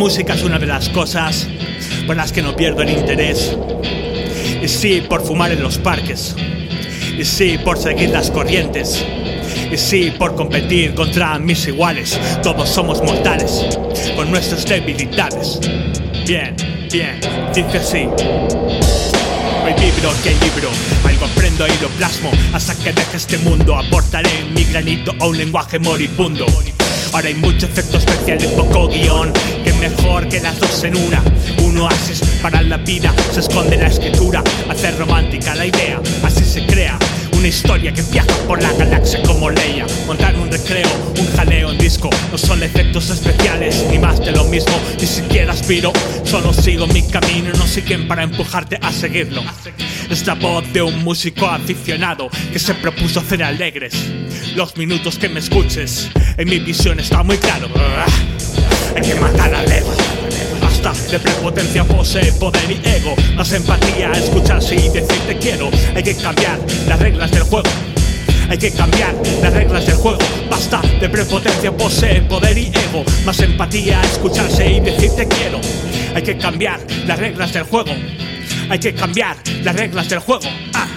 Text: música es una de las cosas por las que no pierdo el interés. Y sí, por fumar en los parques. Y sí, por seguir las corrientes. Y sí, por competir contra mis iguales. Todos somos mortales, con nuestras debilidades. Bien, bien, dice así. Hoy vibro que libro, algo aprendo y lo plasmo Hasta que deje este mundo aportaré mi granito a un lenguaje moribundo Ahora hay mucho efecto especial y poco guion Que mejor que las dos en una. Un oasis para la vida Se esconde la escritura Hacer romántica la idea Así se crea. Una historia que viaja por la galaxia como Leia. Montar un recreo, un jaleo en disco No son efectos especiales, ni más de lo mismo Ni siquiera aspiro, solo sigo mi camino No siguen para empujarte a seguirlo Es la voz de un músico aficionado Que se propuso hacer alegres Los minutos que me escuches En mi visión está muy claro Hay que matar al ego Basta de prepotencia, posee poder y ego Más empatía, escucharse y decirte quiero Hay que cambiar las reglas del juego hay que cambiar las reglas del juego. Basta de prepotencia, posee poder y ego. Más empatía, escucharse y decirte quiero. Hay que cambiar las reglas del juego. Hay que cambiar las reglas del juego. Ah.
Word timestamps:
música 0.00 0.32
es 0.32 0.42
una 0.42 0.58
de 0.58 0.64
las 0.64 0.88
cosas 0.88 1.46
por 2.06 2.16
las 2.16 2.32
que 2.32 2.40
no 2.40 2.56
pierdo 2.56 2.80
el 2.80 2.88
interés. 2.88 3.54
Y 4.62 4.66
sí, 4.66 5.02
por 5.06 5.22
fumar 5.22 5.52
en 5.52 5.62
los 5.62 5.76
parques. 5.76 6.34
Y 7.18 7.22
sí, 7.22 7.58
por 7.62 7.76
seguir 7.76 8.08
las 8.08 8.30
corrientes. 8.30 9.04
Y 9.70 9.76
sí, 9.76 10.10
por 10.18 10.34
competir 10.34 10.94
contra 10.94 11.38
mis 11.38 11.66
iguales. 11.66 12.18
Todos 12.42 12.70
somos 12.70 13.02
mortales, 13.02 13.66
con 14.16 14.30
nuestras 14.30 14.64
debilidades. 14.64 15.60
Bien, 16.26 16.56
bien, 16.90 17.20
dice 17.54 17.76
así. 17.76 18.08
Hoy 19.62 19.74
vibro 19.74 20.14
que 20.22 20.30
libro, 20.30 20.70
algo 21.04 21.26
aprendo 21.26 21.66
y 21.66 21.82
lo 21.82 21.88
plasmo 21.90 22.30
Hasta 22.54 22.74
que 22.76 22.94
deje 22.94 23.18
este 23.18 23.36
mundo 23.36 23.76
aportaré 23.76 24.30
mi 24.54 24.64
granito 24.64 25.14
a 25.20 25.26
un 25.26 25.36
lenguaje 25.36 25.78
moribundo 25.78 26.46
Ahora 27.12 27.28
hay 27.28 27.34
mucho 27.34 27.66
efecto 27.66 27.98
especial 27.98 28.38
y 28.42 28.46
poco 28.56 28.88
guion 28.88 29.32
Que 29.64 29.72
mejor 29.74 30.28
que 30.28 30.40
las 30.40 30.58
dos 30.60 30.84
en 30.84 30.96
una. 30.96 31.22
Un 31.62 31.78
oasis 31.78 32.20
para 32.40 32.62
la 32.62 32.76
vida 32.76 33.12
Se 33.32 33.40
esconde 33.40 33.76
la 33.76 33.88
escritura 33.88 34.42
Hacer 34.68 34.96
romántica 34.96 35.54
la 35.54 35.66
idea 35.66 36.00
Así 36.22 36.44
se 36.44 36.64
crea. 36.66 36.98
Una 37.32 37.48
historia 37.48 37.92
que 37.92 38.02
viaja 38.02 38.32
por 38.46 38.62
la 38.62 38.72
galaxia 38.74 39.22
como 39.22 39.50
Leia. 39.50 39.86
Montar 40.06 40.36
un 40.36 40.50
recreo, 40.50 40.88
un 41.18 41.26
jaleo 41.36 41.72
en 41.72 41.78
disco 41.78 42.10
No 42.30 42.38
son 42.38 42.62
efectos 42.62 43.10
especiales, 43.10 43.84
ni 43.90 43.98
más 43.98 44.20
de 44.20 44.32
lo 44.32 44.44
mismo 44.44 44.72
Ni 45.00 45.06
siquiera 45.06 45.52
aspiro, 45.52 45.92
solo 46.24 46.52
sigo 46.52 46.86
mi 46.86 47.02
camino 47.02 47.50
No 47.56 47.66
siguen 47.66 48.06
para 48.06 48.22
empujarte 48.22 48.78
a 48.80 48.92
seguirlo 48.92 49.42
Es 50.10 50.26
la 50.26 50.34
voz 50.34 50.64
de 50.72 50.82
un 50.82 51.04
músico 51.04 51.46
aficionado 51.46 52.28
Que 52.52 52.58
se 52.58 52.74
propuso 52.74 53.20
hacer 53.20 53.44
alegres 53.44 53.94
Los 54.56 54.76
minutos 54.76 55.16
que 55.18 55.28
me 55.28 55.38
escuches 55.38 56.10
En 56.36 56.48
mi 56.48 56.58
visión 56.58 56.98
está 56.98 57.22
muy 57.22 57.38
claro 57.38 57.68
Hay 58.96 59.02
que 59.02 59.14
matar 59.14 59.54
al 59.54 59.70
ego 59.70 59.94
Basta 60.60 60.92
de 61.12 61.18
prepotencia, 61.20 61.84
posee 61.84 62.32
poder 62.32 62.70
y 62.70 62.88
ego 62.88 63.14
Más 63.36 63.52
empatía, 63.52 64.10
escucharse 64.10 64.74
y 64.74 64.88
decirte 64.88 65.38
quiero 65.40 65.70
Hay 65.94 66.02
que 66.02 66.16
cambiar 66.16 66.58
las 66.88 66.98
reglas 66.98 67.30
del 67.30 67.44
juego 67.44 67.70
hay 68.48 68.58
que 68.58 68.72
cambiar 68.72 69.14
las 69.42 69.52
reglas 69.52 69.86
del 69.86 69.94
juego. 69.94 70.18
Basta 70.50 70.82
de 71.00 71.08
prepotencia, 71.08 71.70
posee 71.70 72.20
poder 72.22 72.58
y 72.58 72.66
ego. 72.66 73.04
Más 73.24 73.38
empatía, 73.38 74.02
escucharse 74.02 74.72
y 74.72 74.80
decirte 74.80 75.28
quiero. 75.28 75.60
Hay 76.16 76.22
que 76.24 76.36
cambiar 76.36 76.80
las 77.06 77.16
reglas 77.20 77.52
del 77.52 77.62
juego. 77.62 77.92
Hay 78.70 78.78
que 78.78 78.94
cambiar 78.94 79.36
las 79.64 79.74
reglas 79.74 80.08
del 80.08 80.20
juego. 80.20 80.48
Ah. 80.72 80.89